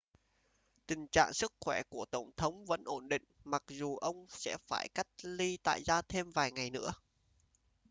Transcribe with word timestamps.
tình 0.87 1.07
trạng 1.07 1.33
sức 1.33 1.53
khỏe 1.59 1.83
của 1.89 2.05
tổng 2.11 2.31
thống 2.37 2.65
vẫn 2.65 2.83
ổn 2.85 3.09
định 3.09 3.23
mặc 3.45 3.63
dù 3.67 3.95
ông 3.97 4.25
sẽ 4.29 4.57
phải 4.67 4.89
cách 4.93 5.07
ly 5.23 5.57
tại 5.63 5.83
gia 5.83 6.01
thêm 6.01 6.31
vài 6.31 6.51
ngày 6.51 6.69
nữa 6.69 6.91